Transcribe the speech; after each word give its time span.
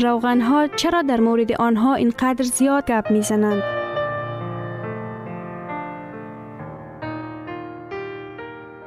روغن 0.00 0.40
ها 0.40 0.66
چرا 0.66 1.02
در 1.02 1.20
مورد 1.20 1.52
آنها 1.52 1.94
اینقدر 1.94 2.44
زیاد 2.44 2.86
گپ 2.86 3.10
می 3.10 3.22
زنند؟ 3.22 3.62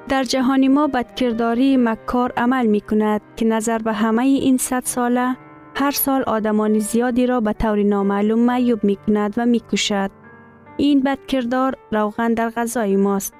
در 0.10 0.24
جهان 0.24 0.68
ما 0.68 0.88
بدکرداری 0.88 1.78
مکار 1.78 2.34
عمل 2.38 2.66
می 2.66 2.82
کند 2.82 3.22
که 3.36 3.46
نظر 3.46 3.78
به 3.78 3.94
همه 3.94 4.24
این 4.24 4.58
صد 4.58 4.84
ساله 4.86 5.38
هر 5.76 5.92
سال 5.92 6.24
آدمان 6.24 6.80
زیادی 6.80 7.28
را 7.28 7.42
به 7.42 7.54
طور 7.54 7.84
نامعلوم 7.84 8.40
معیوب 8.40 8.84
می 8.84 8.98
کند 9.08 9.34
و 9.38 9.46
می 9.46 9.60
کشد. 9.60 10.12
این 10.78 11.02
بدکردار 11.02 11.76
روغن 11.92 12.34
در 12.34 12.50
غذای 12.50 12.96
ماست. 12.96 13.34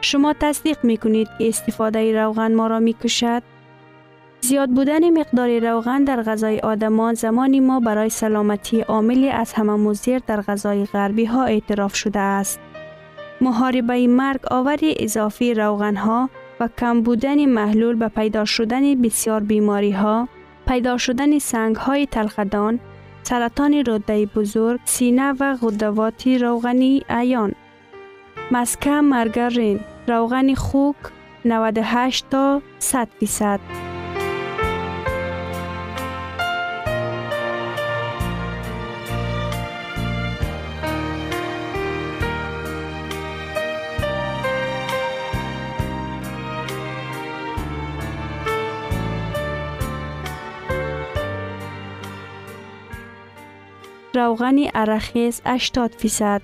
شما 0.00 0.32
تصدیق 0.32 0.84
می 0.84 0.96
کنید 0.96 1.28
که 1.38 1.48
استفاده 1.48 2.22
روغن 2.22 2.54
ما 2.54 2.66
را 2.66 2.78
می 2.78 2.92
کشد؟ 2.92 3.42
زیاد 4.42 4.70
بودن 4.70 5.18
مقدار 5.18 5.58
روغن 5.58 6.04
در 6.04 6.22
غذای 6.22 6.58
آدمان 6.58 7.14
زمانی 7.14 7.60
ما 7.60 7.80
برای 7.80 8.08
سلامتی 8.08 8.80
عاملی 8.80 9.30
از 9.30 9.52
همه 9.52 9.72
مزیر 9.72 10.18
در 10.26 10.40
غذای 10.40 10.84
غربی 10.84 11.24
ها 11.24 11.44
اعتراف 11.44 11.94
شده 11.94 12.18
است. 12.18 12.60
محاربه 13.40 14.06
مرگ 14.06 14.40
آوری 14.50 14.94
اضافی 14.98 15.54
روغن 15.54 15.96
ها 15.96 16.30
و 16.60 16.68
کم 16.78 17.02
بودن 17.02 17.44
محلول 17.44 17.96
به 17.96 18.08
پیدا 18.08 18.44
شدن 18.44 19.02
بسیار 19.02 19.40
بیماری 19.40 19.90
ها، 19.90 20.28
پیدا 20.68 20.96
شدن 20.98 21.38
سنگ 21.38 21.76
های 21.76 22.06
تلخدان، 22.06 22.80
سرطان 23.22 23.74
روده 23.74 24.26
بزرگ، 24.26 24.80
سینه 24.84 25.32
و 25.40 25.56
غدوات 25.62 26.26
روغنی 26.26 27.02
ایان. 27.10 27.52
مسکه 28.50 28.90
مرگرین، 28.90 29.80
روغن 30.08 30.54
خوک 30.54 30.96
98 31.44 32.24
تا 32.30 32.62
100 32.78 33.08
فیصد. 33.20 33.89
روغن 54.20 54.56
ارخیز 54.74 55.42
80 55.46 55.90
فیصد. 55.90 56.42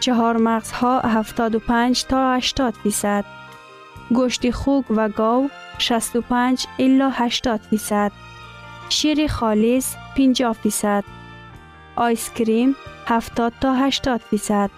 چهار 0.00 0.36
مغزها 0.36 1.00
75 1.00 2.04
تا 2.04 2.34
80 2.34 2.74
فیصد. 2.74 3.24
گوشت 4.10 4.50
خوک 4.50 4.84
و 4.90 5.08
گاو 5.08 5.50
65 5.78 6.66
الی 6.78 7.10
80 7.10 7.60
فیصد. 7.70 8.12
شیر 8.88 9.26
خالص 9.26 9.94
50 10.16 10.52
فیصد. 10.52 11.04
ice 11.96 12.26
cream 12.26 12.76
70 13.06 13.52
تا 13.60 13.74
80 13.74 14.20
فیصد. 14.20 14.70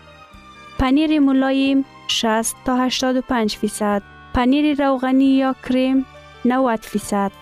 پنیر 0.78 1.18
ملایم 1.18 1.84
60 2.08 2.56
تا 2.64 2.76
85 2.76 3.56
فیصد. 3.56 4.02
پنیر 4.34 4.86
روغنی 4.86 5.36
یا 5.36 5.54
کریم 5.68 6.06
90 6.44 6.80
فیصد. 6.80 7.32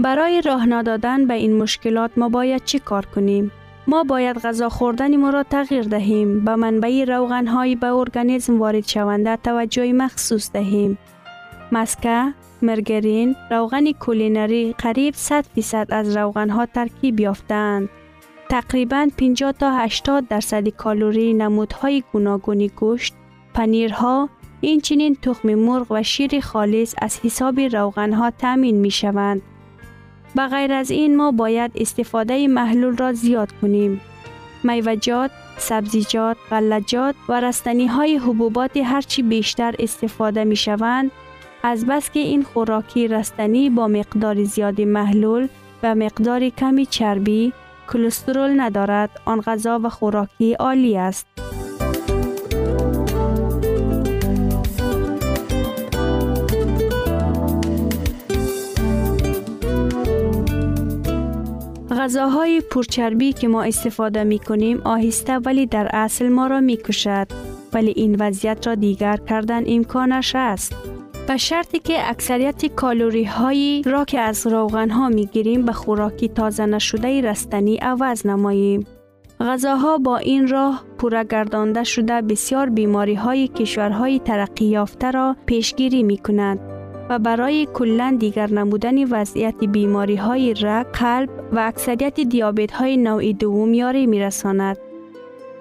برای 0.00 0.42
راه 0.42 0.82
دادن 0.82 1.26
به 1.26 1.34
این 1.34 1.56
مشکلات 1.62 2.10
ما 2.16 2.28
باید 2.28 2.64
چی 2.64 2.78
کار 2.78 3.06
کنیم؟ 3.06 3.52
ما 3.88 4.04
باید 4.04 4.38
غذا 4.38 4.68
خوردن 4.68 5.16
ما 5.16 5.30
را 5.30 5.42
تغییر 5.42 5.82
دهیم 5.82 6.44
به 6.44 6.56
منبع 6.56 7.04
روغن 7.04 7.46
های 7.46 7.74
به 7.74 7.86
ارگانیسم 7.86 8.58
وارد 8.58 8.88
شونده 8.88 9.36
توجه 9.36 9.92
مخصوص 9.92 10.52
دهیم. 10.52 10.98
مسکه، 11.72 12.34
مرگرین، 12.62 13.36
روغن 13.50 13.92
کولینری 13.92 14.74
قریب 14.78 15.14
100 15.14 15.44
فیصد 15.54 15.86
از 15.90 16.16
روغن 16.16 16.50
ها 16.50 16.66
ترکیب 16.66 17.20
یافتند. 17.20 17.88
تقریبا 18.48 19.08
50 19.18 19.52
تا 19.52 19.76
80 19.76 20.28
درصد 20.28 20.68
کالوری 20.68 21.34
نمودهای 21.34 22.02
گوناگونی 22.12 22.68
گوشت، 22.68 23.14
پنیرها، 23.54 24.28
این 24.60 24.80
چنین 24.80 25.16
تخم 25.22 25.54
مرغ 25.54 25.86
و 25.90 26.02
شیر 26.02 26.40
خالص 26.40 26.94
از 27.02 27.20
حساب 27.20 27.60
روغن 27.60 28.12
ها 28.12 28.30
تامین 28.30 28.76
می 28.76 28.90
شوند. 28.90 29.42
به 30.36 30.46
غیر 30.46 30.72
از 30.72 30.90
این 30.90 31.16
ما 31.16 31.32
باید 31.32 31.70
استفاده 31.74 32.48
محلول 32.48 32.96
را 32.96 33.12
زیاد 33.12 33.52
کنیم. 33.62 34.00
میوجات، 34.64 35.30
سبزیجات، 35.58 36.36
غلجات 36.50 37.14
و 37.28 37.40
رستنی 37.40 37.86
های 37.86 38.16
حبوبات 38.16 38.76
هرچی 38.76 39.22
بیشتر 39.22 39.74
استفاده 39.78 40.44
می 40.44 40.56
شوند 40.56 41.10
از 41.62 41.86
بس 41.86 42.10
که 42.10 42.20
این 42.20 42.42
خوراکی 42.42 43.08
رستنی 43.08 43.70
با 43.70 43.88
مقدار 43.88 44.44
زیادی 44.44 44.84
محلول 44.84 45.48
و 45.82 45.94
مقدار 45.94 46.48
کمی 46.48 46.86
چربی 46.86 47.52
کلسترول 47.92 48.60
ندارد 48.60 49.10
آن 49.24 49.40
غذا 49.40 49.80
و 49.82 49.88
خوراکی 49.88 50.54
عالی 50.54 50.96
است. 50.96 51.26
غذاهای 61.96 62.60
پرچربی 62.60 63.32
که 63.32 63.48
ما 63.48 63.62
استفاده 63.62 64.24
می 64.24 64.38
کنیم 64.38 64.80
آهسته 64.84 65.38
ولی 65.38 65.66
در 65.66 65.90
اصل 65.92 66.28
ما 66.28 66.46
را 66.46 66.60
می 66.60 66.76
کشد. 66.76 67.26
ولی 67.72 67.92
این 67.96 68.16
وضعیت 68.20 68.66
را 68.66 68.74
دیگر 68.74 69.16
کردن 69.16 69.62
امکانش 69.66 70.32
است. 70.34 70.74
به 71.28 71.36
شرطی 71.36 71.78
که 71.78 72.10
اکثریت 72.10 72.66
کالوری 72.66 73.24
هایی 73.24 73.82
را 73.82 74.04
که 74.04 74.20
از 74.20 74.46
روغن 74.46 74.90
ها 74.90 75.08
می 75.08 75.26
گیریم 75.26 75.64
به 75.64 75.72
خوراکی 75.72 76.28
تازه 76.28 76.66
نشده 76.66 77.20
رستنی 77.20 77.76
عوض 77.76 78.26
نماییم. 78.26 78.86
غذاها 79.40 79.98
با 79.98 80.16
این 80.16 80.48
راه 80.48 80.84
پورگردانده 80.98 81.84
شده 81.84 82.22
بسیار 82.22 82.70
بیماری 82.70 83.14
های 83.14 83.48
کشورهای 83.48 84.18
ترقی 84.18 84.64
یافته 84.64 85.10
را 85.10 85.36
پیشگیری 85.46 86.02
می 86.02 86.18
کند. 86.18 86.75
و 87.10 87.18
برای 87.18 87.68
کلا 87.74 88.16
دیگر 88.20 88.50
نمودن 88.50 89.04
وضعیت 89.04 89.64
بیماری 89.64 90.16
های 90.16 90.54
رگ، 90.54 90.86
قلب 90.86 91.28
و 91.52 91.58
اکثریت 91.58 92.20
دیابت 92.20 92.72
های 92.72 92.96
نوع 92.96 93.32
دوم 93.32 93.74
یاری 93.74 94.06
می 94.06 94.20
رساند. 94.20 94.76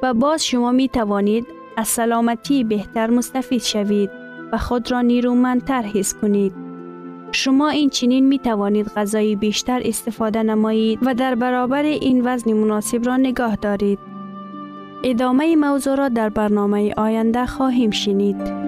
و 0.04 0.14
باز 0.14 0.46
شما 0.46 0.72
می 0.72 0.90
توانید 0.90 1.48
از 1.78 1.88
سلامتی 1.88 2.64
بهتر 2.64 3.10
مستفید 3.10 3.62
شوید 3.62 4.10
و 4.52 4.58
خود 4.58 4.92
را 4.92 5.02
نیرومندتر 5.02 5.82
حس 5.82 6.14
کنید. 6.14 6.54
شما 7.32 7.70
این 7.70 7.90
چنین 7.90 8.28
می 8.28 8.40
توانید 8.40 8.88
غذای 8.88 9.36
بیشتر 9.36 9.82
استفاده 9.86 10.44
نمایید 10.44 11.00
و 11.02 11.14
در 11.14 11.36
برابر 11.36 11.84
این 11.84 12.22
وزن 12.28 12.54
مناسب 12.54 13.06
را 13.06 13.18
نگاه 13.18 13.56
دارید. 13.56 14.00
ادامه 15.04 15.56
موضوع 15.56 15.96
را 15.96 16.10
در 16.10 16.30
برنامه 16.30 16.94
آینده 16.98 17.46
خواهیم 17.46 17.92
شنید. 17.92 18.66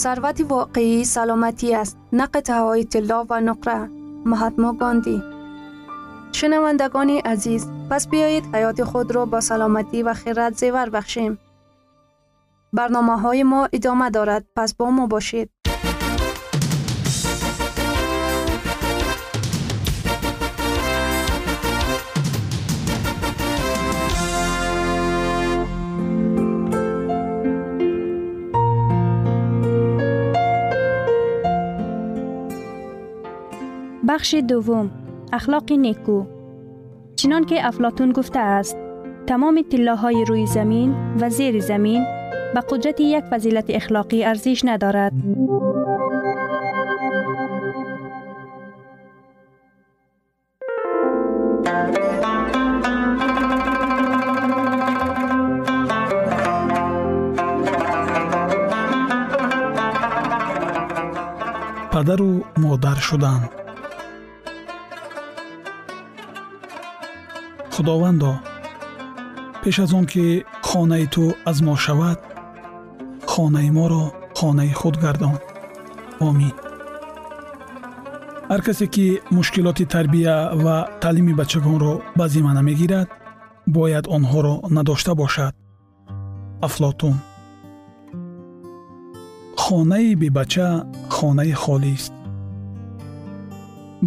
ثروت 0.00 0.40
واقعی 0.48 1.04
سلامتی 1.04 1.74
است 1.74 1.98
نه 2.12 2.28
های 2.48 2.84
طلا 2.84 3.26
و 3.30 3.40
نقره. 3.40 3.90
مهاتما 4.24 4.72
گاندی. 4.72 5.22
شنوندگان 6.32 7.10
عزیز 7.10 7.66
پس 7.90 8.08
بیایید 8.08 8.54
حیات 8.54 8.84
خود 8.84 9.14
را 9.14 9.24
با 9.26 9.40
سلامتی 9.40 10.02
و 10.02 10.14
خیرت 10.14 10.56
زیور 10.56 10.90
بخشیم. 10.90 11.38
برنامه 12.72 13.20
های 13.20 13.42
ما 13.42 13.68
ادامه 13.72 14.10
دارد 14.10 14.44
پس 14.56 14.74
با 14.74 14.90
ما 14.90 15.06
باشید. 15.06 15.50
بخش 34.20 34.34
دوم. 34.34 34.90
اخلاق 35.32 35.72
نیکو. 35.72 36.24
چنان 37.16 37.44
که 37.44 37.66
افلاتون 37.66 38.12
گفته 38.12 38.38
است 38.38 38.76
تمام 39.26 39.64
های 40.02 40.24
روی 40.24 40.46
زمین 40.46 40.94
و 41.20 41.30
زیر 41.30 41.60
زمین 41.60 42.04
به 42.54 42.60
قدرت 42.70 43.00
یک 43.00 43.24
فضیلت 43.24 43.64
اخلاقی 43.68 44.24
ارزش 44.24 44.62
ندارد. 44.64 45.12
پدر 61.92 62.22
و 62.22 62.40
مادر 62.58 62.94
худовандо 67.80 68.32
пеш 69.62 69.78
аз 69.78 69.92
он 69.92 70.06
ки 70.06 70.44
хонаи 70.62 71.06
ту 71.06 71.24
аз 71.50 71.60
мо 71.66 71.76
шавад 71.76 72.18
хонаи 73.32 73.70
моро 73.70 74.04
хонаи 74.38 74.72
худ 74.80 74.96
гардон. 75.04 75.36
Омин. 76.28 76.54
Ҳар 78.50 78.60
касе 78.66 78.86
ки 78.94 79.06
мушкилоти 79.36 79.84
тарбия 79.92 80.36
ва 80.64 80.76
таълими 81.00 81.32
бачагонро 81.40 81.94
ба 82.18 82.24
зимма 82.32 82.62
мегирад 82.68 83.08
бояд 83.66 84.04
онҳоро 84.16 84.54
надошта 84.76 85.12
бошад? 85.14 85.54
Афлотун. 86.66 87.16
Хонаи 89.62 90.14
бебача 90.22 90.68
хонаи 91.16 91.52
холист. 91.62 92.12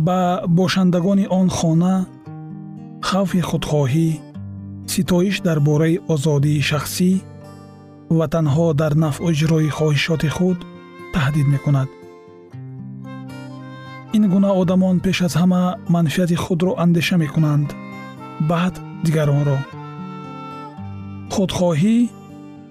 Ба 0.05 0.19
бошандагони 0.47 1.25
он 1.39 1.49
хона 1.49 1.95
хавфи 3.13 3.41
худхоҳӣ 3.49 4.09
ситоиш 4.93 5.35
дар 5.47 5.59
бораи 5.67 6.01
озодии 6.13 6.65
шахсӣ 6.69 7.11
ва 8.17 8.25
танҳо 8.33 8.67
дар 8.81 8.93
нафъу 9.03 9.29
иҷрои 9.33 9.69
хоҳишоти 9.77 10.29
худ 10.35 10.59
таҳдид 11.13 11.47
мекунад. 11.53 11.89
Ин 14.17 14.23
гуна 14.33 14.51
одамон 14.61 14.95
пеш 15.05 15.17
аз 15.27 15.33
ҳама 15.41 15.63
манфиати 15.93 16.37
худро 16.43 16.71
андеша 16.83 17.15
мекунанд 17.23 17.69
баъд 18.49 18.75
дигаронро. 19.05 19.57
Худхоҳӣ 21.33 21.97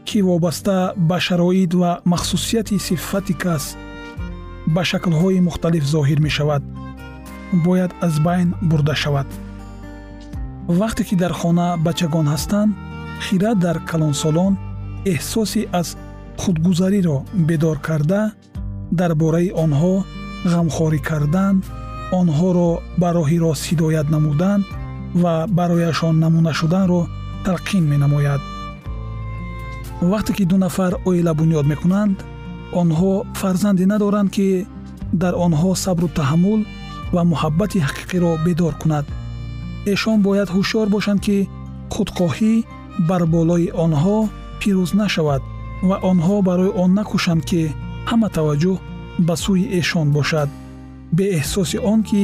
ки 0.09 0.19
вобаста 0.29 0.77
ба 1.09 1.19
шароит 1.27 1.73
ва 1.81 1.91
махсусияти 2.13 2.77
сифати 2.87 3.35
кас 3.43 3.65
ба 4.75 4.83
шаклҳои 4.91 5.45
мухталиф 5.49 5.85
зоҳир 5.95 6.19
мешавад 6.27 6.63
бояд 7.67 7.93
аз 8.07 8.15
байн 8.27 8.49
бурда 8.71 8.97
шавад 9.05 9.29
вақте 10.69 11.05
ки 11.05 11.17
дар 11.17 11.33
хона 11.33 11.77
бачагон 11.77 12.27
ҳастанд 12.29 12.75
хира 13.25 13.55
дар 13.55 13.77
калонсолон 13.91 14.53
эҳсоси 15.05 15.69
аз 15.73 15.97
худгузариро 16.39 17.25
бедор 17.49 17.79
карда 17.87 18.33
дар 18.99 19.15
бораи 19.15 19.51
онҳо 19.65 19.95
ғамхорӣ 20.53 21.01
кардан 21.09 21.55
онҳоро 22.21 22.71
ба 23.01 23.09
роҳи 23.17 23.39
рост 23.45 23.63
ҳидоят 23.69 24.07
намудан 24.15 24.61
ва 25.23 25.35
барояшон 25.59 26.15
намуна 26.25 26.53
шуданро 26.61 27.01
талқин 27.47 27.85
менамояд. 27.93 28.41
Вақте 30.13 30.33
ки 30.37 30.45
ду 30.51 30.57
нафар 30.65 30.93
оила 31.09 31.33
бунёд 31.41 31.67
мекунанд 31.73 32.17
онҳо 32.81 33.13
фарзанде 33.41 33.85
надоранд 33.93 34.31
ки 34.37 34.49
дар 35.23 35.35
онҳо 35.47 35.71
сабру 35.85 36.09
таҳаммул 36.19 36.61
ва 37.15 37.23
муҳаббати 37.33 37.79
ҳақиқиро 37.87 38.31
бедор 38.47 38.75
кунад 38.83 39.07
эшон 39.93 40.19
бояд 40.27 40.49
ҳушёр 40.57 40.87
бошанд 40.95 41.21
ки 41.27 41.49
худхоҳӣ 41.95 42.55
бар 43.09 43.23
болои 43.35 43.69
онҳо 43.85 44.19
пирӯз 44.61 44.91
нашавад 45.03 45.43
ва 45.89 45.97
онҳо 46.11 46.37
барои 46.49 46.75
он 46.83 46.91
накӯшанд 46.99 47.43
ки 47.51 47.63
ҳама 48.11 48.29
таваҷҷӯҳ 48.37 48.77
ба 49.27 49.35
сӯи 49.43 49.65
эшон 49.81 50.09
бошад. 50.17 50.49
Беэҳсоси 51.17 51.79
он 51.93 52.01
ки 52.09 52.23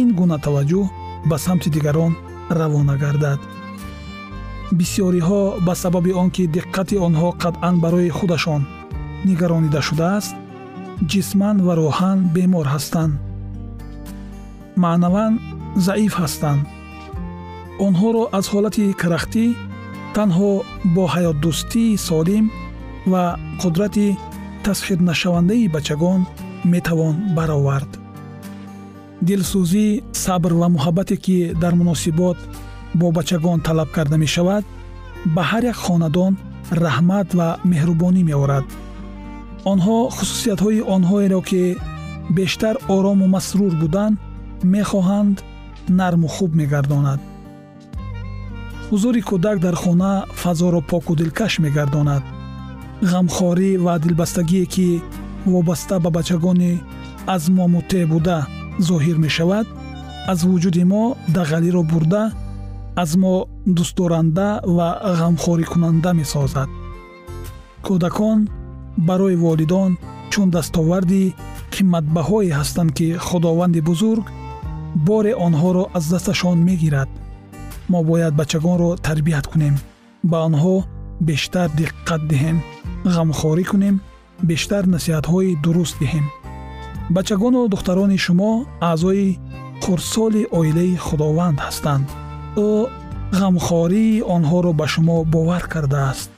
ин 0.00 0.08
гуна 0.18 0.36
таваҷҷӯҳ 0.46 0.86
ба 1.30 1.36
самти 1.44 1.68
дигарон 1.74 2.12
равона 2.58 2.94
гардад. 3.02 3.40
Бисьёриҳо 4.78 5.42
ба 5.66 5.74
сабаби 5.82 6.12
он 6.22 6.28
ки 6.34 6.44
диққати 6.56 6.96
онҳо 7.06 7.28
қатъан 7.42 7.74
барои 7.84 8.14
худашон 8.18 8.62
нигаронида 9.28 9.80
шудааст 9.88 10.34
ҷисман 11.10 11.56
ва 11.66 11.72
роҳан 11.82 12.18
бемор 12.34 12.66
ҳастанд. 12.74 13.12
Маънаван 14.82 15.32
заиф 15.86 16.14
ҳастанд 16.22 16.60
онҳоро 17.84 18.22
аз 18.38 18.46
ҳолати 18.52 18.84
карахтӣ 19.00 19.44
танҳо 20.16 20.52
бо 20.94 21.04
ҳаётдӯстии 21.14 21.98
солим 22.08 22.44
ва 23.12 23.24
қудрати 23.62 24.08
тасхирнашавандаи 24.64 25.72
бачагон 25.76 26.20
метавон 26.72 27.14
баровард. 27.36 27.90
Дилсӯзӣ 29.26 29.86
сабр 30.24 30.52
ва 30.60 30.66
муҳаббате 30.74 31.16
ки 31.24 31.36
дар 31.62 31.74
муносибот 31.80 32.38
бо 33.00 33.06
бачагон 33.18 33.58
талаб 33.66 33.88
карда 33.96 34.16
мешавад 34.24 34.64
ба 35.34 35.42
ҳар 35.50 35.62
як 35.72 35.78
хонадон 35.84 36.32
раҳмат 36.84 37.28
ва 37.38 37.48
меҳрубонӣ 37.70 38.22
меорад. 38.30 38.66
Онҳо 39.72 39.96
хусусиятҳои 40.16 40.86
онҳоеро 40.94 41.40
ки 41.48 41.62
бештар 42.38 42.74
орому 42.96 43.26
масрур 43.36 43.72
буданд 43.82 44.16
мехоҳанд 44.74 45.36
нарму 46.00 46.28
хуб 46.34 46.50
мегардонад 46.60 47.20
ҳузури 48.90 49.20
кӯдак 49.28 49.56
дар 49.64 49.74
хона 49.82 50.12
фазоро 50.42 50.80
поку 50.90 51.12
дилкаш 51.20 51.52
мегардонад. 51.64 52.22
Ғамхорӣ 53.10 53.70
ва 53.84 53.94
дилбастагие 54.04 54.66
ки 54.74 54.88
вобаста 55.52 55.96
ба 56.04 56.10
бачагони 56.16 56.72
аз 57.34 57.42
мо 57.56 57.64
муттеъ 57.74 58.06
буда 58.12 58.38
зоҳир 58.88 59.16
мешавад 59.24 59.66
аз 60.32 60.40
вуҷуди 60.48 60.84
мо 60.92 61.04
дағалиро 61.36 61.82
бурда 61.92 62.22
аз 63.02 63.10
мо 63.22 63.34
дӯстдоранда 63.76 64.48
ва 64.76 64.88
ғамхорикунанда 65.20 66.10
месозад. 66.20 66.68
Кӯдакон 67.86 68.38
барои 69.08 69.36
волидон 69.44 69.90
чун 70.30 70.48
дастоварди 70.56 71.34
қиматбаҳое 71.74 72.50
ҳастанд 72.58 72.90
ки 72.96 73.08
худованди 73.26 73.80
бузург 73.88 74.24
боре 75.08 75.32
онҳоро 75.46 75.84
аз 75.96 76.04
дасташон 76.12 76.58
мегирад 76.68 77.08
мо 77.88 78.02
бояд 78.02 78.34
бачагонро 78.40 78.96
тарбият 78.96 79.46
кунем. 79.46 79.74
Ба 80.30 80.38
онҳо 80.48 80.74
бештар 81.28 81.68
диққат 81.80 82.22
диҳем 82.30 82.56
ғамхорӣ 83.14 83.64
кунем 83.70 83.96
бештар 84.50 84.84
насиҳатҳои 84.94 85.58
дуруст 85.64 85.96
диҳем. 86.02 86.26
Бачагону 87.16 87.68
духтарони 87.72 88.18
шумо 88.26 88.50
аъзои 88.90 89.38
хурдсоли 89.82 90.42
оилаи 90.58 90.96
худованд 91.06 91.58
ҳастанд. 91.66 92.06
Ӯ 92.66 92.70
ғамхории 93.40 94.24
онҳоро 94.34 94.72
ба 94.80 94.86
шумо 94.92 95.16
бовар 95.34 95.64
кардааст. 95.72 96.30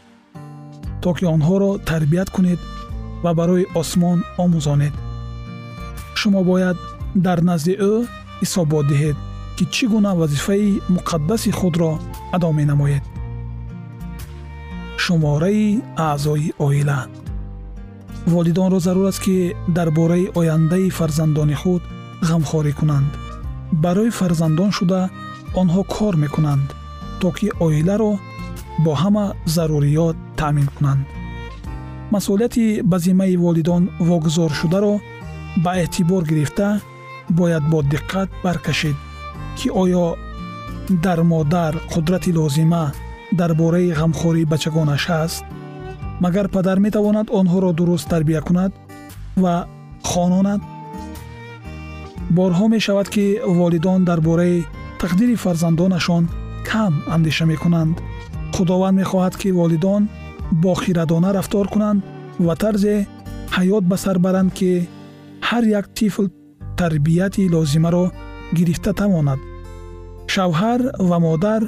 То 1.02 1.10
ки 1.16 1.24
онҳоро 1.34 1.70
тарбият 1.90 2.28
кунед 2.34 2.60
ва 3.24 3.30
барои 3.38 3.66
осмон 3.80 4.18
омӯзонед. 4.44 4.94
Шумо 6.20 6.40
бояд 6.50 6.78
дар 7.26 7.38
назди 7.48 7.74
ӯ 7.90 7.92
ҳисобот 8.40 8.84
диҳед 8.90 9.16
ки 9.58 9.64
чӣ 9.74 9.84
гуна 9.92 10.12
вазифаи 10.20 10.80
муқаддаси 10.94 11.50
худро 11.58 11.90
адо 12.36 12.48
менамоед. 12.58 13.04
Шумораи 15.02 15.82
аъзои 16.08 16.52
оила. 16.66 16.98
Волидонро 18.32 18.78
зарур 18.86 19.06
аст 19.10 19.20
ки 19.24 19.36
дар 19.76 19.88
бораи 19.98 20.30
ояндаи 20.38 20.94
фарзандони 20.98 21.56
худ 21.62 21.82
ғамхорӣ 22.28 22.72
кунанд. 22.78 23.10
Барои 23.82 24.10
фарзандон 24.18 24.70
шуда 24.78 25.00
онҳо 25.60 25.82
кор 25.94 26.14
мекунанд 26.24 26.68
то 27.20 27.28
ки 27.36 27.48
оиларо 27.64 28.12
бо 28.84 28.92
ҳама 29.02 29.24
заруриёт 29.54 30.16
таъмин 30.38 30.68
кунанд. 30.76 31.02
Масъулияти 32.12 32.64
ба 32.90 32.96
зиммаи 33.04 33.36
волидон 33.44 33.82
вогузоршударо 34.08 34.94
ба 35.64 35.72
эътибор 35.82 36.22
гирифта 36.30 36.68
бояд 37.38 37.64
бо 37.72 37.78
диққат 37.92 38.28
баркашид 38.44 38.96
ки 39.58 39.68
оё 39.82 40.16
дар 41.04 41.20
модар 41.22 41.72
қудрати 41.92 42.30
лозима 42.38 42.92
дар 43.32 43.54
бораи 43.54 43.92
ғамхории 44.00 44.50
бачагонаш 44.52 45.02
ҳаст 45.12 45.44
магар 46.24 46.46
падар 46.54 46.78
метавонад 46.86 47.26
онҳоро 47.38 47.70
дуруст 47.78 48.08
тарбия 48.12 48.40
кунад 48.48 48.72
ва 49.42 49.54
хононад? 50.10 50.60
Борҳо 52.36 52.66
мешавад 52.76 53.08
ки 53.14 53.24
волидон 53.58 54.00
дар 54.08 54.20
бораи 54.28 54.66
тақдири 55.02 55.36
фарзандонашон 55.44 56.24
кам 56.68 56.92
андеша 57.14 57.44
мекунанд. 57.52 57.94
Худованд 58.54 58.98
мехоҳад 59.00 59.34
ки 59.40 59.48
волидон 59.58 60.02
бохирадона 60.64 61.30
рафтор 61.36 61.66
кунанд 61.72 62.00
ва 62.46 62.54
тарзе 62.62 62.96
ҳаёт 63.56 63.84
ба 63.90 63.96
сар 64.04 64.16
баранд 64.24 64.50
ки 64.58 64.70
ҳар 65.48 65.64
як 65.78 65.86
тифл 65.98 66.26
тарбияти 66.80 67.42
лозимаро 67.54 68.04
гирифта 68.56 68.92
тавонад 69.00 69.40
шавҳар 70.34 70.80
ва 71.08 71.18
модар 71.26 71.62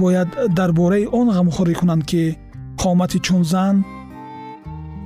бояд 0.00 0.30
дар 0.58 0.70
бораи 0.78 1.04
он 1.18 1.26
ғамхорӣ 1.36 1.74
кунанд 1.80 2.02
ки 2.10 2.22
қомати 2.82 3.18
чун 3.26 3.42
зан 3.52 3.76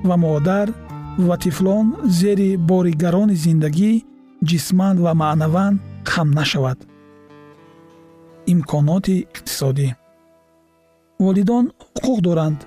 ва 0.08 0.16
модар 0.24 0.68
ва 1.28 1.36
тифлон 1.44 1.86
зери 2.18 2.50
бори 2.70 2.92
гарони 3.02 3.36
зиндагӣ 3.44 3.92
ҷисман 4.48 4.96
ва 5.04 5.12
маънаван 5.22 5.74
хам 6.12 6.28
нашавад. 6.40 6.78
имконоти 8.52 9.16
иқтисодӣ. 9.34 9.88
Волидон 11.24 11.64
ҳуқуқ 11.94 12.18
доранд. 12.28 12.58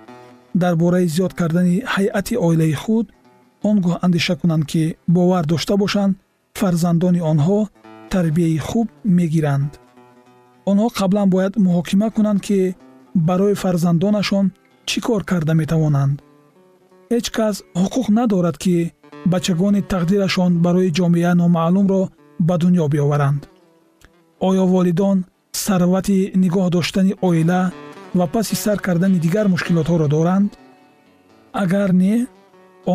Дар 0.62 0.74
бораи 0.82 1.08
зиёд 1.16 1.34
кардани 1.40 1.76
ҳайъати 1.94 2.36
оилаи 2.48 2.74
худ 2.84 3.06
он 3.70 3.76
гоҳ 3.86 3.96
андеша 4.06 4.36
кунанд 4.42 4.64
ки 4.72 4.84
бовар 5.16 5.44
дошта 5.52 5.74
бошанд 5.84 6.14
фарзандони 6.60 7.22
онҳо 7.32 7.60
тарбияи 8.14 8.58
хуб 8.68 8.88
мегиранд 9.18 9.72
онҳо 10.70 10.88
қаблан 11.00 11.28
бояд 11.34 11.54
муҳокима 11.66 12.08
кунанд 12.16 12.40
ки 12.48 12.60
барои 13.28 13.60
фарзандонашон 13.64 14.46
чӣ 14.90 15.00
кор 15.08 15.22
карда 15.30 15.54
метавонанд. 15.62 16.16
Ҳеҷ 17.12 17.28
кас 17.38 17.56
ҳуқуқ 17.82 18.08
надорад 18.20 18.58
ки 18.64 18.76
бачагони 19.34 19.82
тақдирашон 19.94 20.52
барои 20.66 20.94
ҷомеа 20.98 21.32
номаълумро 21.42 22.02
ба 22.48 22.56
дунё 22.62 22.86
биоваранд. 22.94 23.42
Оё 24.48 24.64
волидон 24.74 25.18
сарвати 25.66 26.20
нигоҳ 26.44 26.66
доштани 26.76 27.14
оила 27.28 27.62
ва 28.18 28.26
паси 28.34 28.56
сар 28.64 28.78
кардани 28.86 29.20
дигар 29.26 29.46
мушкилотҳоро 29.54 30.08
доранд. 30.16 30.50
Агар 31.64 31.90
не 32.04 32.16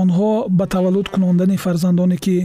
онҳо 0.01 0.31
ба 0.59 0.65
таваллуд 0.75 1.09
кунондани 1.15 1.57
фарзандоне 1.65 2.17
ки 2.25 2.37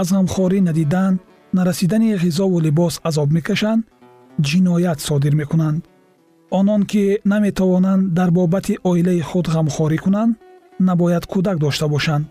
аз 0.00 0.08
ғамхорӣ 0.16 0.58
надидан 0.68 1.12
нарасидани 1.58 2.08
ғизову 2.24 2.56
либос 2.66 2.94
азоб 3.08 3.28
мекашанд 3.36 3.82
ҷиноят 4.48 4.98
содир 5.06 5.34
мекунанд. 5.40 5.80
Онон 6.58 6.82
ки 6.90 7.04
наметавонанд 7.24 8.12
дар 8.18 8.30
бобати 8.30 8.74
оилаи 8.90 9.20
худ 9.28 9.46
ғамхорӣ 9.54 9.98
кунанд 10.04 10.32
набояд 10.88 11.24
кӯдак 11.32 11.56
дошта 11.64 11.86
бошанд. 11.94 12.28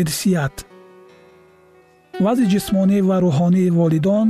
Ирсият. 0.00 0.54
Вазъи 2.24 2.50
ҷисмонӣ 2.52 2.98
ва 3.08 3.16
рӯҳонии 3.24 3.74
волидон 3.78 4.26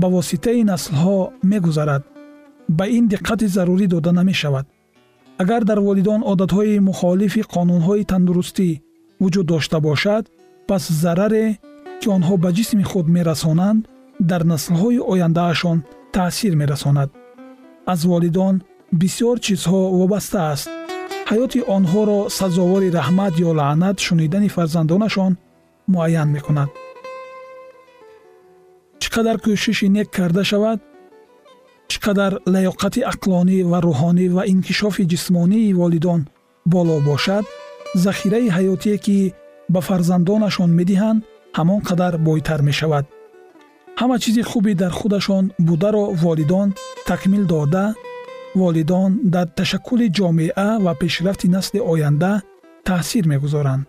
ба 0.00 0.06
воситаи 0.14 0.62
наслҳо 0.72 1.18
мегузарад. 1.50 2.02
Ба 2.78 2.84
ин 2.96 3.04
диққати 3.12 3.46
зарурӣ 3.56 3.86
дода 3.94 4.12
намешавад. 4.18 4.66
Агар 5.42 5.62
дар 5.70 5.78
волидон 5.86 6.20
одатҳои 6.32 6.80
мухолифи 6.88 7.42
қонунҳои 7.54 8.08
тандурустӣ 8.10 8.68
вуҷуд 9.22 9.46
дошта 9.52 9.78
бошад 9.88 10.24
пас 10.68 10.84
зараре 11.02 11.46
ки 12.00 12.06
онҳо 12.16 12.34
ба 12.44 12.50
ҷисми 12.56 12.84
худ 12.90 13.06
мерасонанд 13.16 13.80
дар 14.30 14.42
наслҳои 14.52 15.04
ояндаашон 15.12 15.78
таъсир 16.16 16.54
мерасонад. 16.56 17.10
Аз 17.92 18.00
волидон 18.10 18.54
бисьёр 19.00 19.36
чизҳо 19.44 19.80
вобаста 19.98 20.40
аст. 20.52 20.68
Ҳаёти 21.30 21.60
онҳоро 21.76 22.18
сазовори 22.38 22.88
раҳмат 22.98 23.34
ё 23.48 23.50
лаънат 23.58 23.96
шунидани 24.06 24.48
фарзандонашон 24.56 25.32
муайян 25.92 26.28
мекунад. 26.36 26.70
Чӣ 29.00 29.08
қадар 29.14 29.36
кӯшиши 29.44 29.86
нек 29.96 30.08
карда 30.16 30.42
шавад? 30.50 30.78
Чӣ 31.90 31.98
қадар 32.06 32.32
лаёқати 32.54 33.00
ақлонӣ 33.12 33.58
ва 33.70 33.78
рӯҳонӣ 33.86 34.26
ва 34.36 34.42
инкишофи 34.52 35.04
ҷисмонии 35.12 35.76
волидон 35.80 36.20
боло 36.72 36.96
бошад? 37.10 37.44
Захираи 38.04 38.48
ҳаётие 38.56 38.96
ки 39.04 39.18
ба 39.72 39.80
фарзандонашон 39.88 40.70
медиҳанд 40.78 41.20
ҳамон 41.58 41.80
қадар 41.88 42.12
бойтар 42.26 42.60
мешавад 42.70 43.06
ҳама 44.00 44.16
чизи 44.22 44.42
хубе 44.50 44.72
дар 44.82 44.92
худашон 44.98 45.44
бударо 45.58 46.04
волидон 46.22 46.68
такмил 47.10 47.44
дода. 47.52 47.86
Волидон 48.60 49.10
дар 49.34 49.46
ташаккули 49.58 50.06
ҷомеа 50.18 50.68
ва 50.84 50.92
пешрафти 51.00 51.46
насли 51.56 51.80
оянда 51.92 52.32
таъсир 52.86 53.24
мегузоранд. 53.32 53.82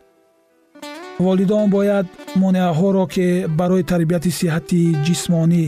Волидон 1.25 1.65
бояд 1.75 2.05
монеаҳоро 2.41 3.05
ки 3.13 3.27
барои 3.59 3.83
тарбияти 3.91 4.31
сиҳати 4.39 4.81
ҷисмонӣ 5.05 5.65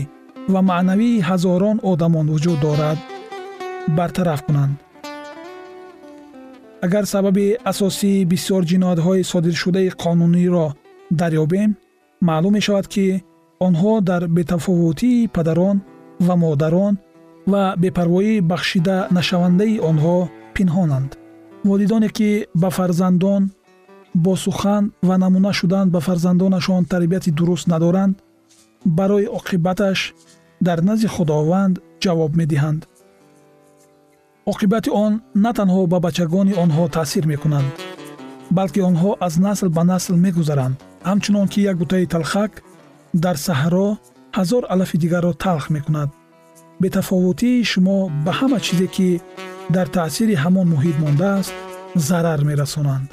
ва 0.52 0.60
маънавии 0.70 1.22
ҳазорон 1.28 1.76
одамон 1.92 2.26
вуҷуд 2.32 2.58
дорад 2.66 2.98
бартараф 3.96 4.40
кунанд. 4.46 4.74
Агар 6.86 7.04
сабаби 7.14 7.46
асосии 7.70 8.24
бисёр 8.32 8.62
ҷиноятҳои 8.70 9.26
содиршудаи 9.32 9.88
қонуниро 10.02 10.66
дарёбем 11.20 11.70
маълум 12.28 12.52
мешавад 12.58 12.86
ки 12.94 13.06
онҳо 13.66 13.92
дар 14.10 14.22
бетафовутии 14.36 15.28
падарон 15.36 15.76
ва 16.26 16.34
модарон 16.42 16.94
ва 17.52 17.62
бепарвоӣ 17.82 18.34
бахшида 18.50 18.96
нашавандаи 19.18 19.80
онҳо 19.90 20.16
пинҳонанд. 20.54 21.10
Волидоне 21.68 22.08
ки 22.16 22.30
ба 22.62 22.68
фарзандон 22.76 23.42
бо 24.24 24.32
сухан 24.44 24.84
ва 25.08 25.14
намуна 25.22 25.52
шудан 25.58 25.86
ба 25.94 26.00
фарзандонашон 26.06 26.82
тарбияти 26.92 27.30
дуруст 27.38 27.66
надоранд 27.72 28.14
барои 28.98 29.30
оқибаташ 29.38 29.98
дар 30.66 30.78
назди 30.88 31.08
худованд 31.14 31.74
ҷавоб 32.02 32.32
медиҳанд. 32.40 32.80
Оқибати 34.52 34.90
он 35.04 35.12
на 35.44 35.50
танҳо 35.58 35.82
ба 35.92 35.98
бачагони 36.06 36.54
онҳо 36.64 36.84
таъсир 36.96 37.24
мекунад 37.32 37.66
балки 38.58 38.80
онҳо 38.90 39.10
аз 39.26 39.34
насл 39.46 39.68
ба 39.76 39.82
насл 39.92 40.14
мегузаранд. 40.24 40.76
Ҳамчунон 41.08 41.46
ки 41.52 41.60
як 41.70 41.76
бутаи 41.82 42.06
талхак 42.14 42.52
дар 43.23 43.37
саҳро 43.47 43.87
ҳазор 44.37 44.63
алафи 44.73 44.97
дигарро 45.03 45.33
талх 45.43 45.65
мекунад 45.75 46.09
бетафовутии 46.81 47.63
шумо 47.71 47.97
ба 48.25 48.31
ҳама 48.39 48.59
чизе 48.65 48.87
ки 48.95 49.09
дар 49.75 49.87
таъсири 49.97 50.35
ҳамон 50.43 50.67
муҳит 50.73 50.97
мондааст 51.03 51.53
зарар 52.07 52.39
мерасонанд 52.49 53.09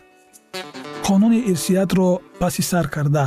қонуни 1.06 1.40
ирсиятро 1.50 2.08
паси 2.40 2.62
сар 2.70 2.86
карда 2.94 3.26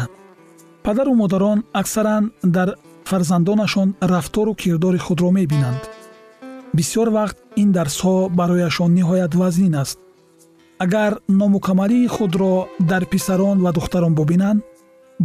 падару 0.86 1.14
модарон 1.22 1.60
аксаран 1.82 2.24
дар 2.56 2.70
фарзандонашон 3.10 3.90
рафтору 4.14 4.54
кирдори 4.62 5.00
худро 5.06 5.30
мебинанд 5.38 5.82
бисьёр 6.78 7.10
вақт 7.18 7.38
ин 7.62 7.70
дарсҳо 7.78 8.16
барояшон 8.40 8.92
ниҳоят 8.98 9.34
вазнин 9.42 9.76
аст 9.84 9.98
агар 10.86 11.12
номукамалии 11.40 12.08
худро 12.16 12.54
дар 12.92 13.04
писарон 13.06 13.58
ва 13.66 13.72
духтарон 13.78 14.14
бубинанд 14.20 14.64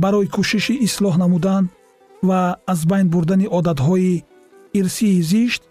барои 0.04 0.28
кӯшиши 0.36 0.76
ислоҳ 0.88 1.16
намудан 1.24 1.64
ва 2.28 2.42
аз 2.74 2.80
байн 2.92 3.08
бурдани 3.14 3.48
одатҳои 3.58 4.24
ирсии 4.80 5.22
зишт 5.32 5.62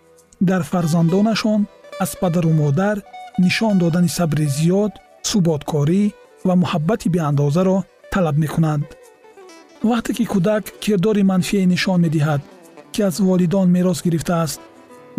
дар 0.48 0.62
фарзандонашон 0.70 1.60
аз 2.04 2.10
падару 2.20 2.52
модар 2.62 2.96
нишон 3.44 3.74
додани 3.82 4.10
сабри 4.18 4.46
зиёд 4.56 4.92
суботкорӣ 5.30 6.02
ва 6.46 6.54
муҳаббати 6.62 7.08
беандозаро 7.14 7.76
талаб 8.12 8.36
мекунанд. 8.44 8.86
Вақте 9.90 10.12
ки 10.16 10.24
кӯдак 10.32 10.64
кирдори 10.82 11.22
манфие 11.30 11.66
нишон 11.72 11.98
медиҳад 12.04 12.40
ки 12.92 13.00
аз 13.08 13.16
волидон 13.26 13.66
мерос 13.76 13.98
гирифтааст 14.06 14.60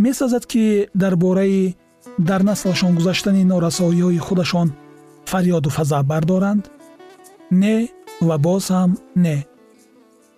месазад 0.04 0.44
ки 0.52 0.64
дар 1.02 1.14
бораи 1.24 1.76
дар 2.30 2.42
наслашон 2.50 2.92
гузаштани 2.96 3.44
норасоиҳои 3.52 4.24
худашон 4.28 4.68
фарёду 5.32 5.70
фазаъ 5.78 6.04
бардоранд 6.12 6.64
не 7.62 7.76
ва 8.22 8.38
боз 8.38 8.66
ҳам 8.76 8.92
не. 9.16 9.38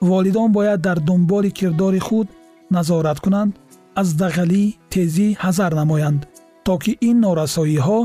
Волидон 0.02 0.52
бояд 0.52 0.82
дар 0.82 1.00
дунболи 1.00 1.52
кирдори 1.52 2.00
худ 2.00 2.28
назорат 2.76 3.20
кунанд 3.20 3.52
аз 4.02 4.08
дағалӣ 4.22 4.64
тезӣ 4.92 5.28
ҳазар 5.44 5.72
намоянд 5.82 6.22
то 6.66 6.74
ки 6.84 6.92
ин 7.10 7.18
норасоиҳо 7.26 8.00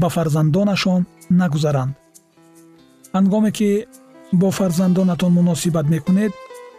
ба 0.00 0.08
фарзандонашон 0.16 1.02
нагузаранд. 1.40 1.92
Ҳангоме 3.16 3.50
ки 3.58 3.70
бо 4.40 4.48
фарзандонатон 4.58 5.32
муносибат 5.38 5.86
мекунед 5.94 6.32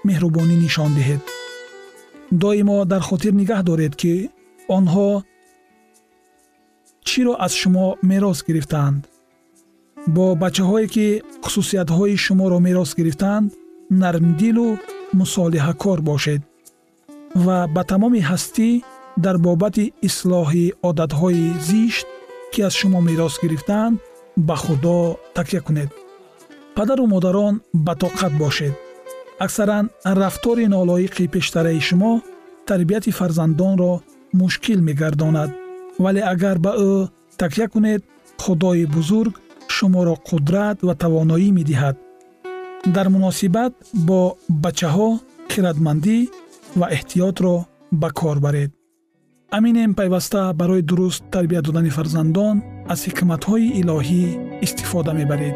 меҳрубонӣ 0.07 0.55
нишон 0.65 0.91
диҳед. 0.97 1.21
Доимо 2.41 2.77
дар 2.91 3.01
хотир 3.09 3.33
нигаҳ 3.41 3.61
доред 3.69 3.93
ки 4.01 4.13
онҳо 4.77 5.09
чиро 7.07 7.33
аз 7.45 7.53
шумо 7.61 7.85
мерос 8.09 8.39
гирифтаанд 8.47 9.01
бо 10.15 10.25
бачаҳое 10.43 10.87
ки 10.93 11.07
хусусиятҳои 11.43 12.15
шуморо 12.25 12.57
мерос 12.67 12.91
гирифтаанд 12.99 13.47
нармдилу 14.01 14.67
мусолиҳакор 15.19 15.99
бошед 16.09 16.41
ва 17.45 17.57
ба 17.75 17.83
тамоми 17.91 18.21
ҳастӣ 18.29 18.69
дар 19.23 19.35
бобати 19.45 19.85
ислоҳи 20.07 20.65
одатҳои 20.89 21.45
зишт 21.69 22.07
ки 22.51 22.59
аз 22.67 22.73
шумо 22.79 22.99
мерос 23.09 23.35
гирифтаанд 23.43 23.95
ба 24.47 24.55
худо 24.63 24.97
такя 25.37 25.61
кунед. 25.67 25.89
Падару 26.75 27.05
модарон 27.13 27.55
ба 27.85 27.93
тоқат 28.03 28.33
бошед. 28.43 28.73
Аксаран 29.45 29.85
рафтори 30.21 30.65
нолоиқи 30.75 31.31
пештараи 31.33 31.81
шумо 31.87 32.11
тарбияти 32.67 33.11
фарзандонро 33.19 33.93
мушкил 34.39 34.79
мегардонад. 34.87 35.49
Вале 36.03 36.21
агар 36.33 36.57
ба 36.65 36.71
ӯ 36.89 36.91
такя 37.41 37.65
кунед 37.73 38.01
худои 38.43 38.85
бузург 38.95 39.33
шуморо 39.79 40.15
қудрат 40.29 40.77
ва 40.87 40.93
тавоноӣ 41.03 41.49
медиҳад. 41.59 41.95
Дар 42.95 43.07
муносибат 43.15 43.73
бо 44.07 44.19
бачаҳо 44.63 45.09
хиратмандӣ 45.51 46.17
ва 46.79 46.85
эҳтиётро 46.95 47.55
ба 48.01 48.09
кор 48.19 48.37
баред. 48.45 48.71
Аминем 49.57 49.91
пайваста 49.99 50.41
барои 50.59 50.81
дуруст 50.89 51.23
тарбия 51.33 51.61
додани 51.61 51.91
фарзандон 51.97 52.55
аз 52.93 52.99
ҳикматҳои 53.07 53.73
илоҳӣ 53.81 54.23
истифода 54.65 55.11
мебаред 55.19 55.55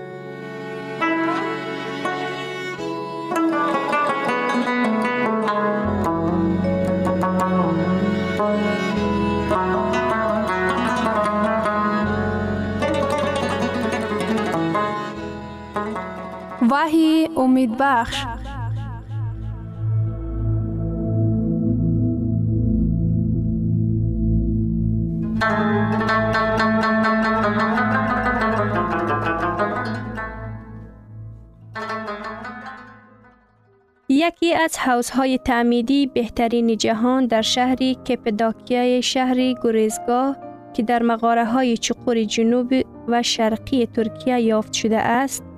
وحی 16.71 17.29
امید 17.37 17.77
بخش. 17.79 18.25
یکی 34.09 34.53
از 34.53 34.77
حوزهای 34.79 35.37
تعمیدی 35.37 36.07
بهترین 36.07 36.77
جهان 36.77 37.27
در 37.27 37.41
شهری 37.41 37.95
کپداکیای 37.95 39.01
شهری 39.01 39.55
گریزگاه 39.63 40.37
که 40.73 40.83
در 40.83 41.03
مغاره 41.03 41.45
های 41.45 41.77
چقور 41.77 42.23
جنوب 42.23 42.73
و 43.07 43.23
شرقی 43.23 43.85
ترکیه 43.85 44.41
یافت 44.41 44.73
شده 44.73 44.97
است 44.97 45.50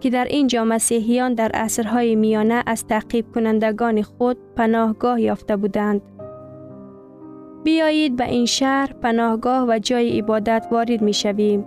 که 0.00 0.10
در 0.10 0.24
اینجا 0.24 0.64
مسیحیان 0.64 1.34
در 1.34 1.50
عصرهای 1.54 2.14
میانه 2.14 2.62
از 2.66 2.86
تعقیب 2.86 3.32
کنندگان 3.34 4.02
خود 4.02 4.36
پناهگاه 4.56 5.20
یافته 5.20 5.56
بودند. 5.56 6.02
بیایید 7.64 8.16
به 8.16 8.24
این 8.24 8.46
شهر 8.46 8.92
پناهگاه 8.92 9.68
و 9.68 9.78
جای 9.78 10.18
عبادت 10.18 10.66
وارد 10.70 11.02
می 11.02 11.12
شویم. 11.12 11.64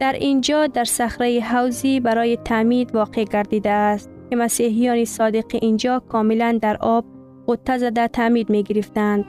در 0.00 0.12
اینجا 0.12 0.66
در 0.66 0.84
صخره 0.84 1.40
حوزی 1.40 2.00
برای 2.00 2.36
تعمید 2.36 2.94
واقع 2.94 3.24
گردیده 3.24 3.70
است 3.70 4.10
که 4.30 4.36
مسیحیان 4.36 5.04
صادق 5.04 5.44
اینجا 5.62 6.02
کاملا 6.08 6.58
در 6.62 6.76
آب 6.80 7.04
قطه 7.48 7.78
زده 7.78 8.08
تعمید 8.08 8.50
می 8.50 8.62
گرفتند. 8.62 9.24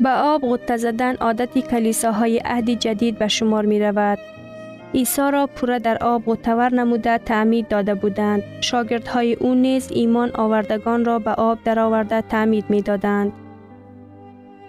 به 0.00 0.10
آب 0.10 0.42
غطه 0.42 0.76
زدن 0.76 1.14
عادتی 1.14 1.62
کلیساهای 1.62 2.38
عهد 2.44 2.70
جدید 2.70 3.18
به 3.18 3.28
شمار 3.28 3.66
می 3.66 3.80
رود. 3.80 4.18
عیسی 4.94 5.30
را 5.32 5.46
پوره 5.46 5.78
در 5.78 5.98
آب 6.04 6.22
غطور 6.26 6.74
نموده 6.74 7.18
تعمید 7.18 7.68
داده 7.68 7.94
بودند. 7.94 8.42
شاگردهای 8.60 9.34
او 9.34 9.54
نیز 9.54 9.88
ایمان 9.92 10.30
آوردگان 10.34 11.04
را 11.04 11.18
به 11.18 11.30
آب 11.30 11.58
درآورده 11.64 12.20
تعمید 12.20 12.64
می 12.68 12.82
دادند. 12.82 13.32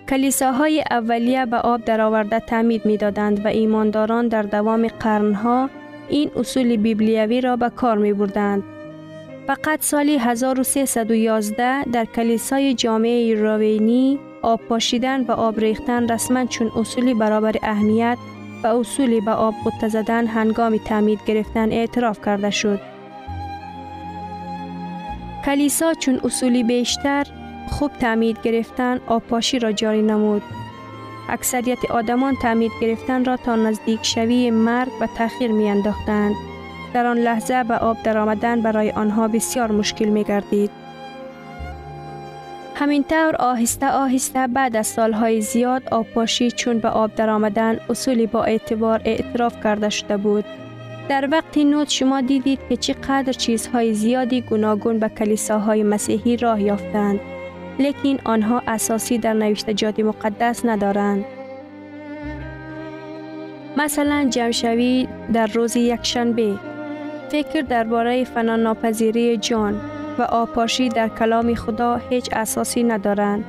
کلیساهای 0.10 0.84
اولیه 0.92 1.46
به 1.46 1.58
آب 1.58 1.86
درآورده 1.86 2.40
تعمید 2.40 2.86
می 2.86 2.98
دادند 2.98 3.46
و 3.46 3.48
ایمانداران 3.48 4.28
در 4.28 4.42
دوام 4.42 4.88
قرنها 4.88 5.70
این 6.10 6.32
اصول 6.36 6.76
بیبلیوی 6.76 7.42
را 7.42 7.56
به 7.56 7.70
کار 7.70 7.98
می 7.98 8.14
بردند. 8.14 8.64
فقط 9.48 9.82
سال 9.82 10.10
1311 10.10 11.84
در 11.84 12.06
کلیسای 12.06 12.74
جامعه 12.74 13.36
روینی 13.36 14.20
آب 14.42 14.62
پاشیدن 14.70 15.22
و 15.22 15.32
آب 15.32 15.60
ریختن 15.60 16.08
رسما 16.12 16.46
چون 16.46 16.72
اصولی 16.76 17.14
برابر 17.14 17.56
اهمیت 17.64 18.18
و 18.64 18.68
اصولی 18.68 19.22
به 19.22 19.32
آب 19.32 19.54
قطه 19.66 19.88
زدن 19.88 20.28
هنگام 20.28 20.78
تعمید 20.78 21.20
گرفتن 21.26 21.72
اعتراف 21.72 22.26
کرده 22.26 22.50
شد. 22.50 22.80
کلیسا 25.46 25.94
چون 25.94 26.22
اصولی 26.24 26.64
بیشتر 26.64 27.28
خوب 27.70 27.92
تعمید 27.94 28.42
گرفتن 28.44 29.00
آبپاشی 29.08 29.60
را 29.60 29.72
جاری 29.72 30.02
نمود. 30.02 30.42
اکثریت 31.30 31.92
آدمان 31.92 32.36
تعمید 32.36 32.72
گرفتن 32.82 33.26
را 33.26 33.38
تا 33.38 33.56
نزدیک 33.56 34.04
شوی 34.04 34.52
مرگ 34.52 34.92
و 35.02 35.08
تأخیر 35.18 35.52
می 35.52 35.70
انداختند. 35.70 36.36
در 36.94 37.06
آن 37.06 37.18
لحظه 37.18 37.64
به 37.64 37.78
آب 37.78 38.04
درآمدن 38.04 38.62
برای 38.62 38.92
آنها 38.92 39.28
بسیار 39.28 39.72
مشکل 39.72 40.06
می 40.06 40.24
گردید. 40.24 40.81
همینطور 42.82 43.36
آهسته 43.36 43.92
آهسته 43.92 44.48
بعد 44.48 44.76
از 44.76 44.88
سالهای 44.88 45.42
زیاد 45.42 45.84
آبپاشی 45.92 46.52
چون 46.52 46.80
به 46.80 46.90
آب 46.90 47.16
درآمدن 47.16 47.80
اصولی 47.90 48.28
با 48.28 48.44
اعتبار 48.44 49.02
اعتراف 49.06 49.64
کرده 49.64 49.90
شده 49.90 50.18
بود. 50.18 50.46
در 51.10 51.28
وقت 51.32 51.58
نوت 51.58 51.90
شما 51.90 52.22
دیدید 52.22 52.60
که 52.70 52.78
چقدر 52.78 53.32
چیزهای 53.32 53.94
زیادی 53.94 54.42
گوناگون 54.42 55.00
به 55.00 55.10
کلیساهای 55.10 55.84
مسیحی 55.84 56.38
راه 56.38 56.62
یافتند. 56.62 57.20
لیکن 57.80 58.18
آنها 58.26 58.62
اساسی 58.68 59.18
در 59.18 59.34
نوشتجات 59.34 60.00
مقدس 60.00 60.66
ندارند. 60.66 61.26
مثلا 63.78 64.28
جمشوی 64.30 65.08
در 65.34 65.48
روز 65.48 65.76
یکشنبه 65.76 66.60
فکر 67.32 67.62
درباره 67.62 68.24
فنا 68.24 68.56
ناپذیری 68.56 69.38
جان 69.38 70.01
و 70.20 70.22
آپاشی 70.22 70.90
در 70.90 71.08
کلام 71.08 71.54
خدا 71.56 71.96
هیچ 71.96 72.30
اساسی 72.34 72.84
ندارند. 72.84 73.46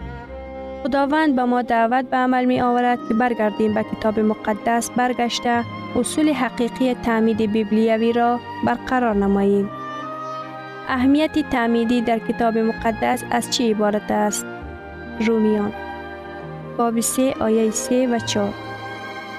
خداوند 0.83 1.37
به 1.37 1.45
ما 1.45 1.63
دعوت 1.63 2.05
به 2.05 2.17
عمل 2.17 2.45
می 2.45 2.61
آورد 2.61 2.99
که 3.09 3.15
برگردیم 3.15 3.75
به 3.75 3.83
کتاب 3.83 4.21
مقدس 4.21 4.91
برگشته 4.91 5.65
اصول 5.97 6.33
حقیقی 6.33 6.95
تعمید 6.95 7.53
بیبلیوی 7.53 8.13
را 8.13 8.41
برقرار 8.65 9.15
نماییم. 9.15 9.71
اهمیت 10.89 11.51
تعمیدی 11.51 12.01
در 12.01 12.19
کتاب 12.19 12.59
مقدس 12.59 13.25
از 13.31 13.51
چی 13.51 13.71
عبارت 13.71 14.11
است؟ 14.11 14.47
رومیان 15.27 15.73
باب 16.79 17.01
3 17.01 17.35
آیه 17.41 17.71
3 17.71 18.07
و 18.07 18.19
4 18.19 18.49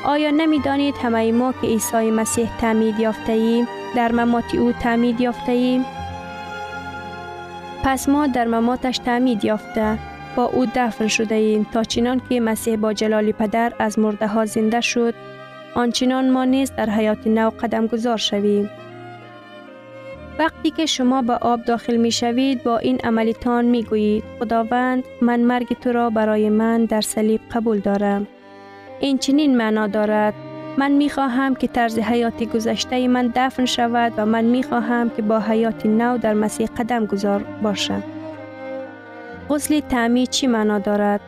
آیا 0.05 0.31
نمی 0.31 0.59
دانید 0.59 0.95
همه 1.03 1.31
ما 1.31 1.51
که 1.61 1.67
عیسی 1.67 2.11
مسیح 2.11 2.49
تعمید 2.61 2.99
یافته 2.99 3.31
ایم 3.31 3.67
در 3.95 4.11
ممات 4.11 4.55
او 4.55 4.71
تعمید 4.71 5.21
یافته 5.21 5.51
ایم؟ 5.51 5.85
پس 7.83 8.09
ما 8.09 8.27
در 8.27 8.45
مماتش 8.45 8.97
تعمید 8.97 9.45
یافته 9.45 9.99
با 10.35 10.45
او 10.45 10.65
دفن 10.75 11.07
شده 11.07 11.35
ایم 11.35 11.67
تا 11.73 11.83
چنان 11.83 12.21
که 12.29 12.39
مسیح 12.39 12.75
با 12.75 12.93
جلال 12.93 13.31
پدر 13.31 13.73
از 13.79 13.99
مرده 13.99 14.27
ها 14.27 14.45
زنده 14.45 14.81
شد 14.81 15.13
آنچنان 15.75 16.29
ما 16.29 16.45
نیز 16.45 16.71
در 16.77 16.89
حیات 16.89 17.27
نو 17.27 17.49
قدم 17.49 17.87
گذار 17.87 18.17
شویم. 18.17 18.69
وقتی 20.39 20.71
که 20.71 20.85
شما 20.85 21.21
به 21.21 21.33
آب 21.33 21.63
داخل 21.65 21.97
می 21.97 22.11
شوید 22.11 22.63
با 22.63 22.77
این 22.77 22.99
عملیتان 23.03 23.65
می 23.65 23.83
گویید 23.83 24.23
خداوند 24.39 25.03
من 25.21 25.39
مرگ 25.39 25.79
تو 25.79 25.91
را 25.91 26.09
برای 26.09 26.49
من 26.49 26.85
در 26.85 27.01
صلیب 27.01 27.41
قبول 27.51 27.79
دارم. 27.79 28.27
این 28.99 29.17
چنین 29.17 29.57
معنا 29.57 29.87
دارد 29.87 30.33
من 30.77 30.91
می 30.91 31.09
خواهم 31.09 31.55
که 31.55 31.67
طرز 31.67 31.99
حیات 31.99 32.43
گذشته 32.43 33.07
من 33.07 33.31
دفن 33.35 33.65
شود 33.65 34.13
و 34.17 34.25
من 34.25 34.45
می 34.45 34.63
خواهم 34.63 35.09
که 35.09 35.21
با 35.21 35.39
حیات 35.39 35.85
نو 35.85 36.17
در 36.17 36.33
مسیح 36.33 36.67
قدم 36.77 37.05
گذار 37.05 37.43
باشم. 37.43 38.03
غسل 39.49 39.79
تعمید 39.79 40.29
چی 40.29 40.47
معنا 40.47 40.79
دارد؟ 40.79 41.21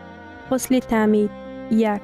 غسل 0.51 0.79
تعمید 0.79 1.29
یک 1.71 2.01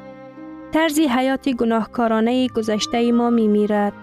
طرز 0.71 0.99
حیات 0.99 1.49
گناهکارانه 1.49 2.47
گذشته 2.47 3.11
ما 3.11 3.29
می 3.29 3.47
میرد. 3.47 3.93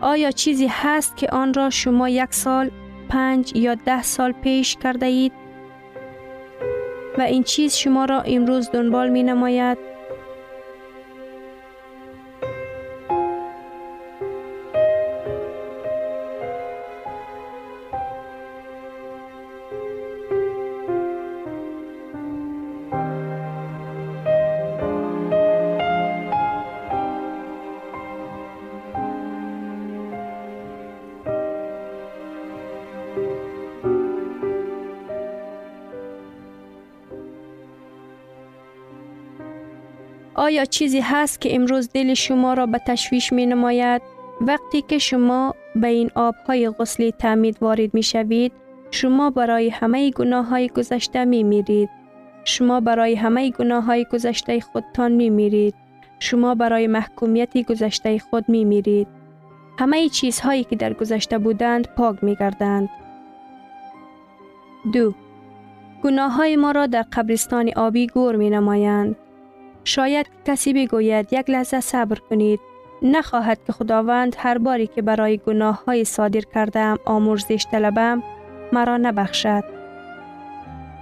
آیا 0.00 0.30
چیزی 0.30 0.66
هست 0.70 1.16
که 1.16 1.28
آن 1.30 1.54
را 1.54 1.70
شما 1.70 2.08
یک 2.08 2.34
سال، 2.34 2.70
پنج 3.08 3.56
یا 3.56 3.74
ده 3.74 4.02
سال 4.02 4.32
پیش 4.32 4.76
کرده 4.76 5.06
اید؟ 5.06 5.32
و 7.18 7.22
این 7.22 7.42
چیز 7.42 7.74
شما 7.74 8.04
را 8.04 8.20
امروز 8.20 8.70
دنبال 8.70 9.08
می 9.08 9.22
نماید؟ 9.22 9.78
آیا 40.50 40.64
چیزی 40.64 41.00
هست 41.00 41.40
که 41.40 41.54
امروز 41.54 41.90
دل 41.94 42.14
شما 42.14 42.54
را 42.54 42.66
به 42.66 42.78
تشویش 42.78 43.32
می 43.32 43.46
نماید؟ 43.46 44.02
وقتی 44.40 44.82
که 44.82 44.98
شما 44.98 45.54
به 45.76 45.86
این 45.86 46.10
آبهای 46.14 46.70
غسل 46.70 47.10
تعمید 47.10 47.56
وارد 47.60 47.94
می 47.94 48.02
شوید، 48.02 48.52
شما 48.90 49.30
برای 49.30 49.68
همه 49.68 50.10
گناه 50.10 50.46
های 50.46 50.68
گذشته 50.68 51.24
می 51.24 51.42
میرید. 51.42 51.90
شما 52.44 52.80
برای 52.80 53.14
همه 53.14 53.50
گناه 53.50 53.84
های 53.84 54.04
گذشته 54.12 54.60
خودتان 54.60 55.12
می 55.12 55.30
میرید. 55.30 55.74
شما 56.18 56.54
برای 56.54 56.86
محکومیت 56.86 57.58
گذشته 57.58 58.18
خود 58.18 58.48
می 58.48 58.64
میرید. 58.64 59.06
همه 59.78 60.08
چیزهایی 60.08 60.64
که 60.64 60.76
در 60.76 60.92
گذشته 60.92 61.38
بودند 61.38 61.88
پاک 61.96 62.24
می 62.24 62.34
گردند. 62.34 62.88
دو 64.92 65.14
گناه 66.04 66.32
های 66.32 66.56
ما 66.56 66.70
را 66.70 66.86
در 66.86 67.04
قبرستان 67.12 67.70
آبی 67.76 68.06
گور 68.06 68.36
می 68.36 68.50
نمایند. 68.50 69.16
شاید 69.84 70.26
کسی 70.44 70.72
بگوید 70.72 71.32
یک 71.32 71.50
لحظه 71.50 71.80
صبر 71.80 72.18
کنید. 72.30 72.60
نخواهد 73.02 73.58
که 73.66 73.72
خداوند 73.72 74.36
هر 74.38 74.58
باری 74.58 74.86
که 74.86 75.02
برای 75.02 75.38
گناه 75.38 75.84
های 75.84 76.04
صادر 76.04 76.40
کردم 76.40 76.98
آمرزش 77.04 77.66
طلبم 77.70 78.22
مرا 78.72 78.96
نبخشد. 78.96 79.64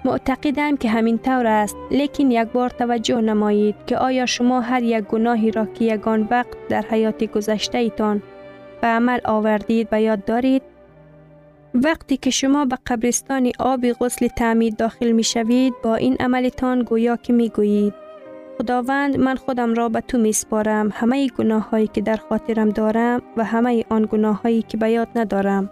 معتقدم 0.05 0.77
که 0.77 0.89
همین 0.89 1.19
طور 1.19 1.47
است 1.47 1.77
لیکن 1.91 2.31
یک 2.31 2.49
بار 2.49 2.71
توجه 2.71 3.21
نمایید 3.21 3.75
که 3.87 3.99
آیا 3.99 4.27
شما 4.27 4.61
هر 4.61 4.83
یک 4.83 5.05
گناهی 5.05 5.51
را 5.51 5.67
که 5.67 5.85
یگان 5.85 6.29
وقت 6.31 6.69
در 6.69 6.85
حیات 6.91 7.25
گذشته 7.25 7.79
ایتان 7.79 8.23
به 8.81 8.87
عمل 8.87 9.19
آوردید 9.25 9.89
و 9.93 10.03
یاد 10.03 10.25
دارید؟ 10.25 10.63
وقتی 11.75 12.17
که 12.17 12.31
شما 12.31 12.65
به 12.65 12.79
قبرستان 12.87 13.53
آب 13.59 13.93
غسل 13.93 14.29
تعمید 14.29 14.77
داخل 14.77 15.13
می 15.13 15.25
شوید 15.25 15.75
با 15.83 15.95
این 15.95 16.17
عملتان 16.21 16.83
گویا 16.83 17.17
که 17.17 17.33
می 17.33 17.49
گویید 17.49 18.08
خداوند 18.59 19.17
من 19.17 19.37
خودم 19.37 19.75
را 19.75 19.89
به 19.89 20.01
تو 20.01 20.19
می 20.19 20.33
سپارم 20.33 20.91
همه 20.95 21.29
گناه 21.29 21.71
هایی 21.71 21.87
که 21.87 22.01
در 22.01 22.17
خاطرم 22.17 22.71
دارم 22.71 23.23
و 23.37 23.45
همه 23.45 23.85
آن 23.89 24.09
گناه 24.13 24.43
هایی 24.43 24.63
که 24.63 24.77
به 24.77 24.91
یاد 24.91 25.09
ندارم. 25.17 25.71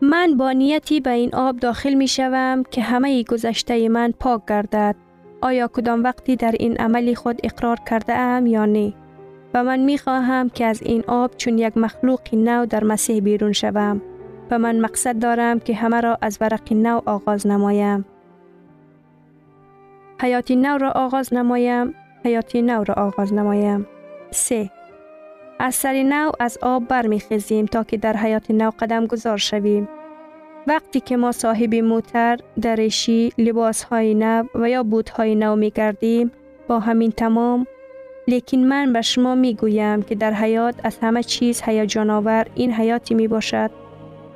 من 0.00 0.36
با 0.36 0.52
نیتی 0.52 1.00
به 1.00 1.10
این 1.10 1.34
آب 1.34 1.56
داخل 1.56 1.94
می 1.94 2.08
شوم 2.08 2.62
که 2.70 2.82
همه 2.82 3.22
گذشته 3.22 3.88
من 3.88 4.12
پاک 4.20 4.42
گردد. 4.48 4.96
آیا 5.40 5.68
کدام 5.68 6.02
وقتی 6.02 6.36
در 6.36 6.54
این 6.58 6.76
عملی 6.76 7.14
خود 7.14 7.40
اقرار 7.44 7.76
کرده 7.90 8.14
ام 8.14 8.46
یا 8.46 8.66
نه؟ 8.66 8.92
و 9.54 9.64
من 9.64 9.78
می 9.78 9.98
خواهم 9.98 10.48
که 10.48 10.64
از 10.64 10.82
این 10.82 11.04
آب 11.06 11.36
چون 11.36 11.58
یک 11.58 11.76
مخلوق 11.76 12.20
نو 12.32 12.66
در 12.66 12.84
مسیح 12.84 13.20
بیرون 13.20 13.52
شوم 13.52 14.02
و 14.50 14.58
من 14.58 14.80
مقصد 14.80 15.18
دارم 15.18 15.60
که 15.60 15.74
همه 15.74 16.00
را 16.00 16.18
از 16.22 16.38
ورق 16.40 16.72
نو 16.72 17.00
آغاز 17.06 17.46
نمایم. 17.46 18.04
حیاتی 20.22 20.56
نو 20.56 20.78
را 20.78 20.90
آغاز 20.90 21.34
نمایم. 21.34 21.94
حیاتی 22.24 22.62
نو 22.62 22.84
را 22.84 22.94
آغاز 22.94 23.34
نمایم. 23.34 23.86
سه. 24.30 24.70
از 25.58 25.74
سر 25.74 26.02
نو 26.02 26.30
از 26.40 26.58
آب 26.62 26.88
برمیخیزیم 26.88 27.66
تا 27.66 27.84
که 27.84 27.96
در 27.96 28.16
حیات 28.16 28.50
نو 28.50 28.70
قدم 28.78 29.06
گذار 29.06 29.36
شویم. 29.36 29.88
وقتی 30.66 31.00
که 31.00 31.16
ما 31.16 31.32
صاحب 31.32 31.74
موتر، 31.74 32.38
درشی، 32.60 33.32
لباس 33.38 33.82
های 33.82 34.14
نو 34.14 34.44
و 34.54 34.70
یا 34.70 34.82
بود 34.82 35.08
های 35.08 35.34
نو 35.34 35.56
می 35.56 35.70
گردیم 35.70 36.30
با 36.68 36.78
همین 36.78 37.10
تمام 37.10 37.66
لیکن 38.28 38.58
من 38.58 38.92
به 38.92 39.02
شما 39.02 39.34
می 39.34 39.54
گویم 39.54 40.02
که 40.02 40.14
در 40.14 40.32
حیات 40.32 40.74
از 40.84 40.98
همه 41.02 41.22
چیز 41.22 41.62
هیجان 41.62 42.10
آور 42.10 42.46
این 42.54 42.72
حیاتی 42.72 43.14
می 43.14 43.28
باشد 43.28 43.70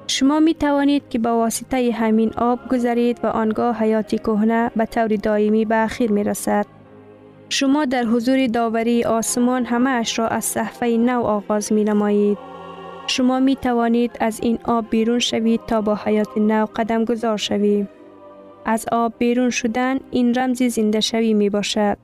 شما 0.06 0.40
می 0.40 0.54
توانید 0.54 1.02
که 1.10 1.18
با 1.18 1.38
واسطه 1.38 1.92
همین 1.92 2.32
آب 2.36 2.68
گذرید 2.68 3.20
و 3.22 3.26
آنگاه 3.26 3.76
حیاتی 3.76 4.18
کهنه 4.18 4.70
به 4.76 4.86
طور 4.86 5.08
دائمی 5.08 5.64
به 5.64 5.76
اخیر 5.76 6.12
می 6.12 6.24
رسد. 6.24 6.66
شما 7.48 7.84
در 7.84 8.04
حضور 8.04 8.46
داوری 8.46 9.04
آسمان 9.04 9.64
همه 9.64 9.90
اش 9.90 10.18
را 10.18 10.28
از 10.28 10.44
صحفه 10.44 10.86
نو 10.86 11.22
آغاز 11.22 11.72
می 11.72 11.84
نمایید. 11.84 12.38
شما 13.06 13.40
می 13.40 13.56
توانید 13.56 14.16
از 14.20 14.40
این 14.42 14.58
آب 14.64 14.90
بیرون 14.90 15.18
شوید 15.18 15.60
تا 15.66 15.80
با 15.80 15.94
حیات 15.94 16.38
نو 16.38 16.66
قدم 16.76 17.04
گذار 17.04 17.36
شوید. 17.36 17.88
از 18.64 18.86
آب 18.92 19.12
بیرون 19.18 19.50
شدن 19.50 19.98
این 20.10 20.34
رمز 20.34 20.62
زنده 20.62 21.00
شوی 21.00 21.34
می 21.34 21.50
باشد. 21.50 21.96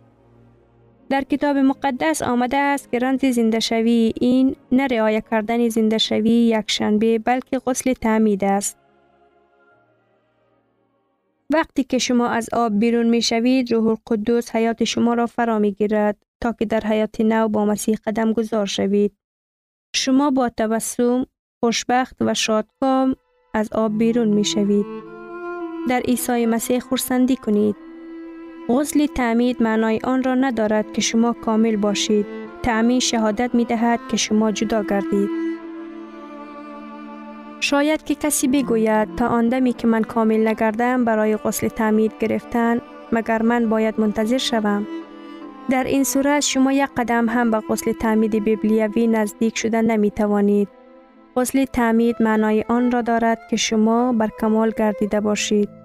در 1.10 1.24
کتاب 1.24 1.56
مقدس 1.56 2.22
آمده 2.22 2.56
است 2.56 2.90
که 2.90 2.98
رمز 2.98 3.24
زنده 3.24 3.60
شوی 3.60 4.12
این 4.20 4.56
نه 4.72 4.86
رعایت 4.86 5.24
کردن 5.30 5.68
زنده 5.68 5.98
شوی 5.98 6.30
یک 6.30 6.70
شنبه 6.70 7.18
بلکه 7.18 7.58
غسل 7.58 7.92
تعمید 7.92 8.44
است. 8.44 8.78
وقتی 11.52 11.84
که 11.84 11.98
شما 11.98 12.28
از 12.28 12.48
آب 12.52 12.78
بیرون 12.78 13.06
می 13.06 13.22
شوید 13.22 13.72
روح 13.72 13.86
القدس 13.86 14.56
حیات 14.56 14.84
شما 14.84 15.14
را 15.14 15.26
فرا 15.26 15.58
می 15.58 15.72
گیرد 15.72 16.16
تا 16.40 16.52
که 16.52 16.64
در 16.64 16.80
حیات 16.80 17.20
نو 17.20 17.48
با 17.48 17.64
مسیح 17.64 17.96
قدم 18.06 18.32
گذار 18.32 18.66
شوید. 18.66 19.12
شما 19.94 20.30
با 20.30 20.48
تبسم 20.48 21.26
خوشبخت 21.60 22.16
و 22.20 22.34
شادکام 22.34 23.16
از 23.54 23.72
آب 23.72 23.98
بیرون 23.98 24.28
می 24.28 24.44
شوید. 24.44 24.86
در 25.88 26.00
عیسی 26.00 26.46
مسیح 26.46 26.78
خورسندی 26.78 27.36
کنید. 27.36 27.89
غسل 28.70 29.06
تعمید 29.06 29.62
معنای 29.62 29.98
آن 30.04 30.22
را 30.22 30.34
ندارد 30.34 30.92
که 30.92 31.00
شما 31.00 31.32
کامل 31.32 31.76
باشید. 31.76 32.26
تعمید 32.62 33.02
شهادت 33.02 33.54
می 33.54 33.64
دهد 33.64 34.00
که 34.10 34.16
شما 34.16 34.52
جدا 34.52 34.82
گردید. 34.82 35.28
شاید 37.60 38.04
که 38.04 38.14
کسی 38.14 38.48
بگوید 38.48 39.14
تا 39.14 39.26
آندمی 39.26 39.72
که 39.72 39.86
من 39.86 40.02
کامل 40.02 40.48
نگردم 40.48 41.04
برای 41.04 41.36
غسل 41.36 41.68
تعمید 41.68 42.12
گرفتن 42.20 42.80
مگر 43.12 43.42
من 43.42 43.68
باید 43.68 44.00
منتظر 44.00 44.38
شوم. 44.38 44.86
در 45.70 45.84
این 45.84 46.04
صورت 46.04 46.40
شما 46.40 46.72
یک 46.72 46.88
قدم 46.96 47.28
هم 47.28 47.50
به 47.50 47.60
غسل 47.60 47.92
تعمید 47.92 48.44
بیبلیوی 48.44 49.06
نزدیک 49.06 49.58
شده 49.58 49.82
نمی 49.82 50.10
توانید. 50.10 50.68
غسل 51.36 51.64
تعمید 51.64 52.16
معنای 52.20 52.64
آن 52.68 52.90
را 52.90 53.02
دارد 53.02 53.38
که 53.50 53.56
شما 53.56 54.12
بر 54.12 54.28
کمال 54.40 54.72
گردیده 54.76 55.20
باشید. 55.20 55.79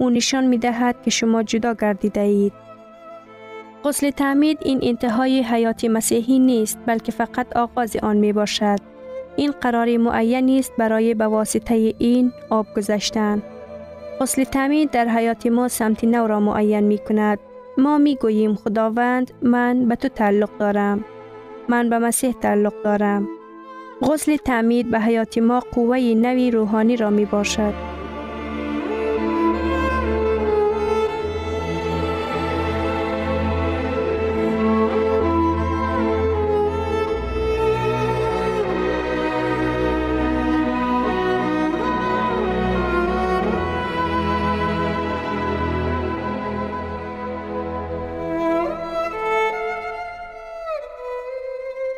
او 0.00 0.10
نشان 0.10 0.46
می 0.46 0.58
دهد 0.58 1.02
که 1.02 1.10
شما 1.10 1.42
جدا 1.42 1.74
گردیده 1.74 2.20
اید. 2.20 2.52
غسل 3.84 4.10
تعمید 4.10 4.58
این 4.62 4.78
انتهای 4.82 5.42
حیات 5.42 5.84
مسیحی 5.84 6.38
نیست 6.38 6.78
بلکه 6.86 7.12
فقط 7.12 7.56
آغاز 7.56 7.96
آن 7.96 8.16
می 8.16 8.32
باشد. 8.32 8.78
این 9.36 9.50
قرار 9.50 9.96
معین 9.96 10.58
است 10.58 10.72
برای 10.78 11.14
به 11.14 11.26
واسطه 11.26 11.94
این 11.98 12.32
آب 12.50 12.66
گذشتن. 12.76 13.42
غسل 14.20 14.44
تعمید 14.44 14.90
در 14.90 15.08
حیات 15.08 15.46
ما 15.46 15.68
سمت 15.68 16.04
نو 16.04 16.26
را 16.26 16.40
معین 16.40 16.84
می 16.84 16.98
کند. 16.98 17.38
ما 17.78 17.98
می 17.98 18.16
گوییم 18.16 18.54
خداوند 18.54 19.30
من 19.42 19.88
به 19.88 19.96
تو 19.96 20.08
تعلق 20.08 20.50
دارم. 20.58 21.04
من 21.68 21.90
به 21.90 21.98
مسیح 21.98 22.32
تعلق 22.32 22.82
دارم. 22.84 23.28
غسل 24.02 24.36
تعمید 24.36 24.90
به 24.90 25.00
حیات 25.00 25.38
ما 25.38 25.60
قوه 25.60 25.98
نوی 25.98 26.50
روحانی 26.50 26.96
را 26.96 27.10
می 27.10 27.24
باشد. 27.24 27.89